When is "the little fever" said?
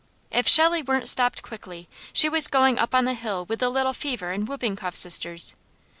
3.59-4.31